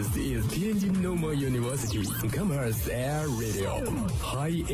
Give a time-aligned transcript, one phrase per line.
[0.00, 2.00] This is Tianjin Normal University
[2.32, 3.84] Commerce Air Radio
[4.24, 4.64] h i m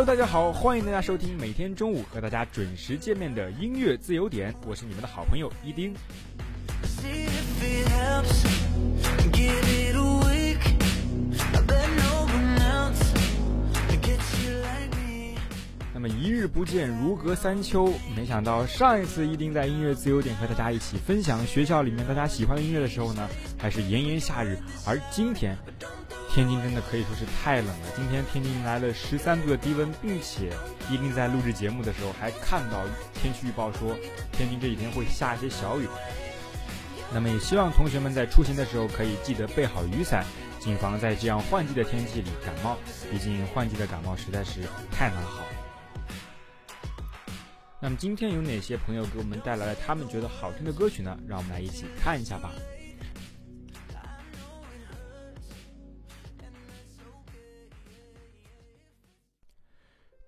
[0.00, 5.92] Hello，大家好，欢迎大家收听每天中午和大家准时见面的音乐自由点，我是你们的好朋友一丁。
[15.92, 17.92] 那么一日不见，如隔三秋。
[18.16, 25.56] 没想到上一次一丁在音乐自由点和大家一起分享学校里面大家喜欢的音乐的时候呢，还是炎炎夏日，而今天。
[26.28, 27.88] 天津真的可以说是太冷了。
[27.96, 30.52] 今天天津迎来了十三度的低温，并且
[30.90, 32.82] 一斌在录制节目的时候还看到
[33.14, 33.96] 天气预报说，
[34.30, 35.88] 天津这几天会下一些小雨。
[37.12, 40.22] 那么也希望同学们在出行的时候可以记得备好雨伞，
[40.60, 42.76] 谨防在这样换季的天气里感冒。
[43.10, 44.60] 毕竟换季的感冒实在是
[44.92, 45.42] 太难好。
[47.80, 51.16] 那么今天有哪些朋友给我们带来了他们觉得好听的歌曲呢？
[51.26, 52.52] 让我们来一起看一下吧。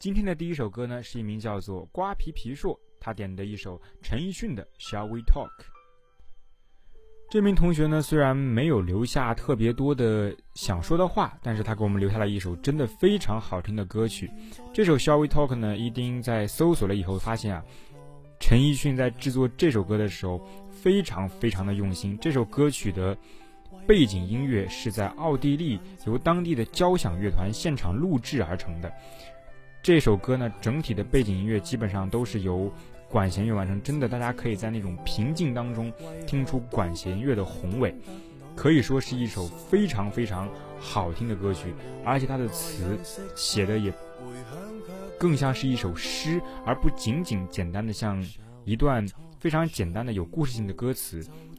[0.01, 5.47] 今天的第一首歌呢，是一名叫做瓜皮皮硕，他点的一首陈奕迅的《Shall We Talk》。
[7.31, 14.31] 这名同学呢，虽然没有留下特别多的想说的话，但是他给我们留下了一首真的非常好听的歌曲。
[14.73, 17.63] 这首《Shall We Talk》呢，一丁在搜索了以后发现啊，
[18.41, 20.41] 陈奕迅在制作这首歌的时候
[20.71, 22.17] 非常非常的用心。
[22.19, 23.15] 这首歌曲的
[23.87, 28.91] 背景音乐是在奥地利由当地的交响乐团现场录制而成的。
[29.83, 32.71] 这首歌呢，整体的背景音乐基本上都是由
[33.09, 33.83] 管弦乐完成。
[33.83, 35.91] 真的，大家可以在那种平静当中
[36.27, 37.95] 听出管弦乐的宏伟，
[38.55, 40.47] 可以说是一首非常非常
[40.79, 41.73] 好听的歌曲。
[42.05, 42.99] 而且它的词
[43.35, 43.91] 写的也
[45.19, 48.23] 更像是一首诗，而不仅仅简单的像
[48.67, 49.07] 一段
[49.39, 51.27] 非常简单的有故事性的歌词。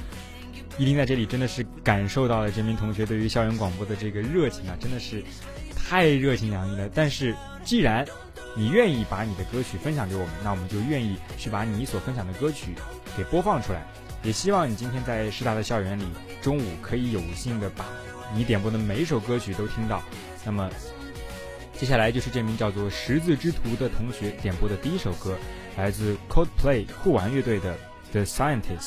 [0.78, 5.22] 依定在这里真的是感受到了这名同学对于校园广播的这个热情啊，真的是
[5.76, 6.88] 太热情洋溢了。
[6.94, 8.04] 但是既然
[8.56, 12.72] 你愿意把你的歌曲分享给我们，那我们就愿意去把你所分享的歌曲
[13.14, 13.82] 给播放出来。
[14.22, 16.06] 也希望你今天在师大的校园里，
[16.40, 17.84] 中午可以有幸的把。
[18.32, 20.02] 你点播的每首歌曲都听到，
[20.44, 20.70] 那么，
[21.74, 25.36] 接下来就是这名叫做“十字之徒”的同学点播的第一首歌，
[25.76, 27.74] 来自 Coldplay 互玩乐队的
[28.12, 28.78] 《The Scientist》。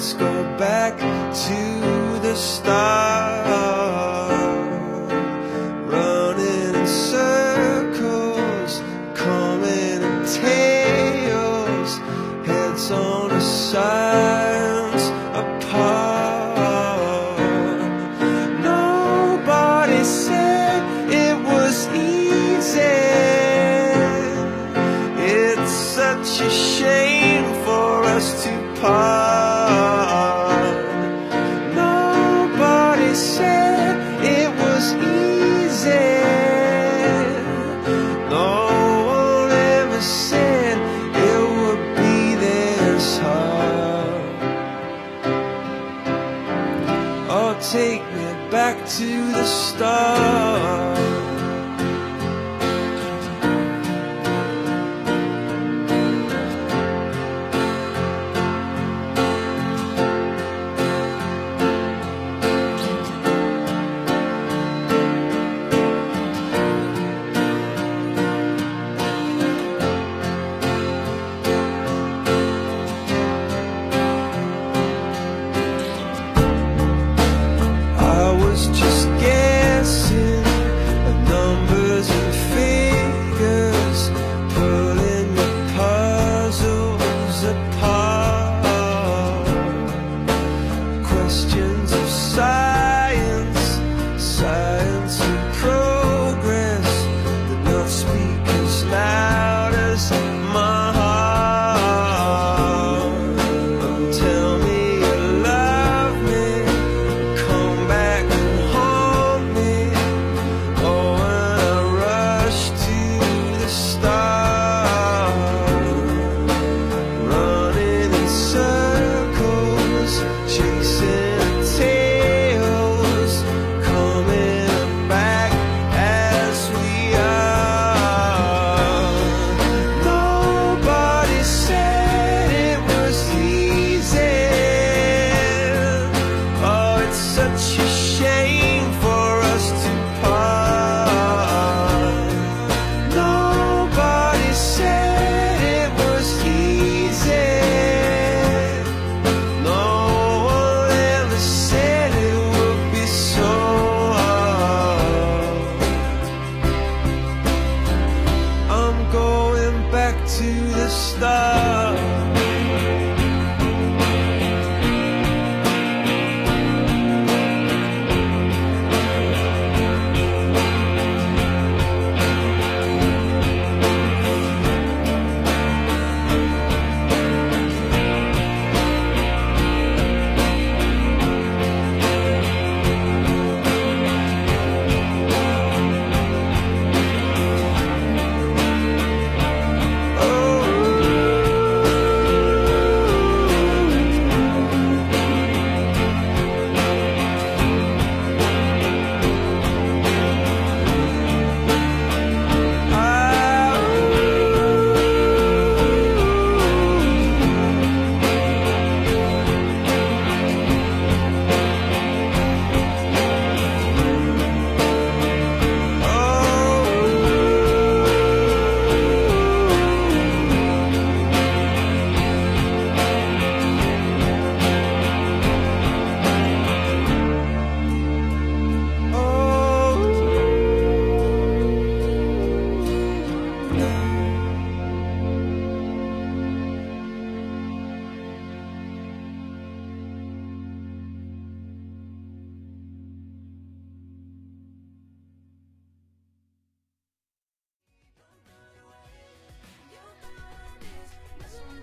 [0.00, 2.99] Let's go back to the start.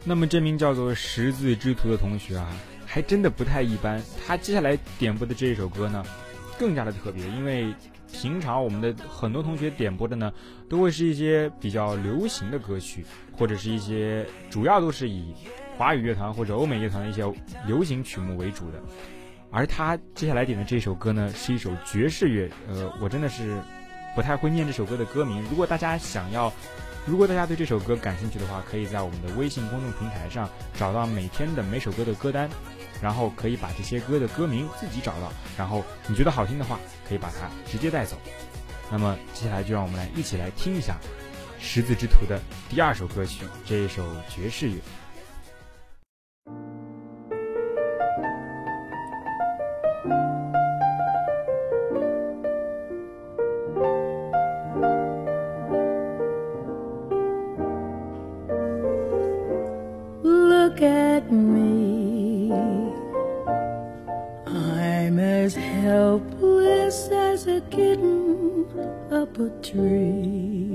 [0.10, 2.48] 那么这名叫做十字之徒的同学啊，
[2.86, 4.02] 还真的不太一般。
[4.26, 6.02] 他接下来点播的这一首歌呢，
[6.58, 7.28] 更加的特别。
[7.28, 7.76] 因为
[8.10, 10.32] 平常我们的很多同学点播的呢，
[10.70, 15.34] 都会是一些比较流行的歌曲，或者是一些主要都是以
[15.78, 17.26] 华语乐团或者欧美乐团的一些
[17.66, 18.82] 流行曲目为主的。
[19.52, 22.50] 而他接下来点的这首歌呢，是一首爵士乐。
[22.70, 23.58] 呃，我真的是。
[24.18, 25.46] 不太会念这首歌的歌名。
[25.48, 26.52] 如果大家想要，
[27.06, 32.50] 如果大家对这首歌感兴趣的话，可以在我们的微信公众平台上找到每天的每首歌的歌单，
[33.00, 38.18] 然后可以把这些歌的歌名自己找到，然后你觉得好听的话，可以把它直接带走。
[38.92, 40.98] 那么接下来就让我们来一起来听一下
[41.64, 44.78] 《十字之途》的第二首歌曲，这首爵士乐。
[60.80, 60.92] look
[61.26, 62.52] at me.
[64.46, 68.66] I'm as helpless as a kitten
[69.12, 70.72] up a tree.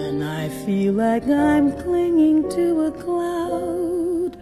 [0.00, 4.36] And I feel like I'm clinging to a cloud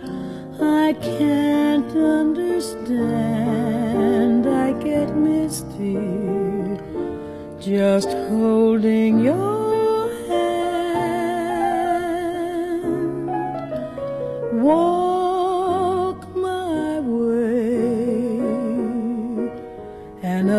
[0.60, 4.46] I can't understand.
[4.48, 5.98] I get misty
[7.60, 9.51] just holding your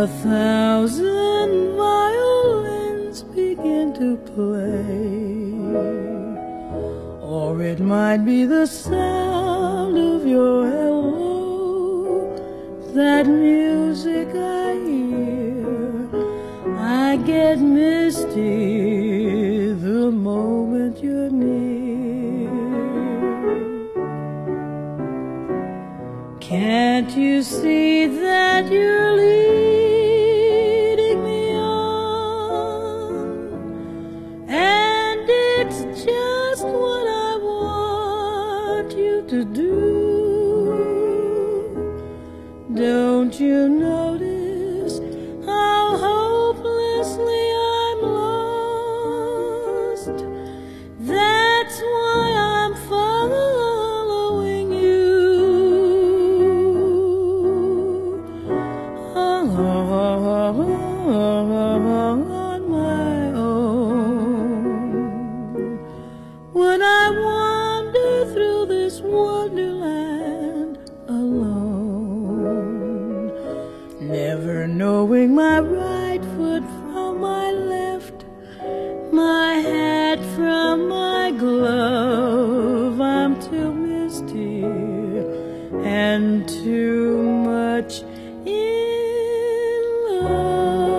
[0.03, 4.83] A thousand violins begin to play
[7.22, 12.33] Or it might be the sound of your hello
[12.93, 16.13] That music I hear
[16.77, 22.51] I get misty the moment you're near
[26.41, 29.42] Can't you see that you're leaving
[85.83, 88.01] and too much
[88.45, 90.92] in love.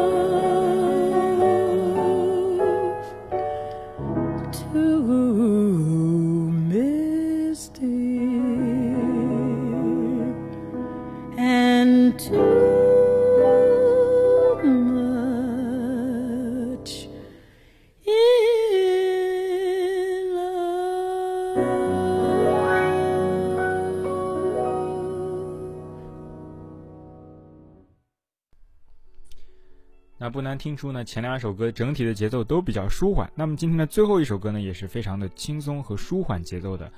[30.64, 33.30] 听出呢，前两首歌整体的节奏都比较舒缓。
[33.34, 36.90] 那么今天的最后一首歌呢，也是非常的轻松和舒缓节奏的。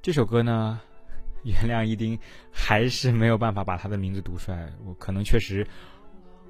[0.00, 0.80] 这首歌呢，
[1.44, 2.18] 原谅一丁
[2.50, 4.72] 还是没有办法把他的名字读出来。
[4.86, 5.66] 我可能确实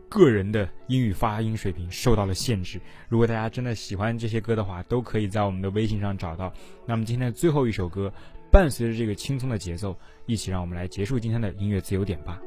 [0.08, 2.80] 个人的英语发音水平受到了限制。
[3.08, 6.52] 如果大家真的喜欢这些歌的话，都可以在我们的微信上找到。
[6.86, 8.14] 那么今天的最后一首歌。
[8.54, 12.40] 伴随着这个轻松的节奏，一起让我们来结束今天的音乐自由点吧。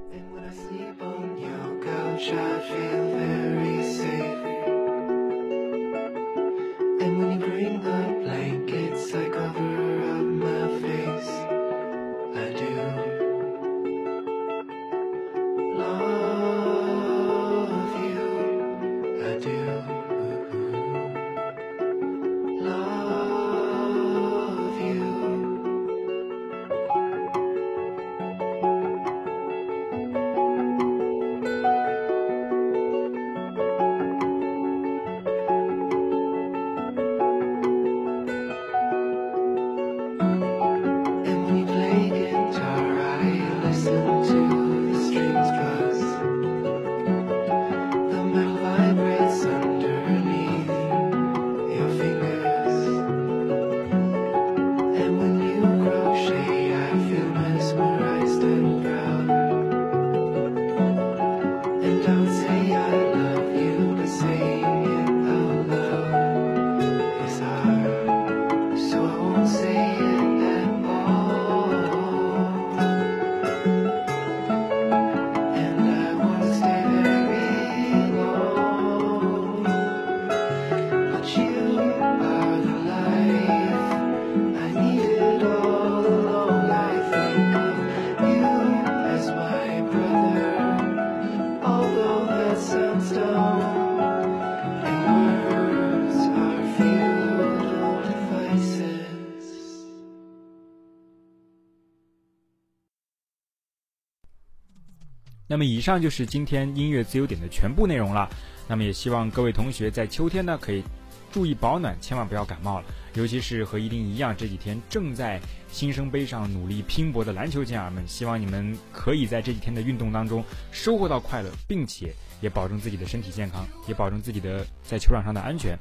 [105.49, 108.29] 那么以上就是今天音乐自由点的全部内容了。
[108.67, 110.83] 那么也希望各位同学在秋天呢，可以
[111.31, 112.85] 注意保暖，千万不要感冒了。
[113.13, 115.39] 尤其是和一丁一样，这几天正在
[115.71, 125.77] 新生杯上努力拼搏的篮球健儿们，希望你们可以在这几天的运动当中收获到快乐，并且也保证自己的身体健康，也保证自己的在球场上的安全。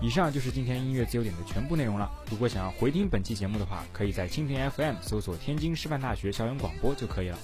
[0.00, 2.10] 以上就是今天音乐自由点的全部内容了。
[2.30, 7.38] 如果想要回听本期节目的话，可以在蜻蜓 FM 搜索“天津师范大学校园广播”就可以了。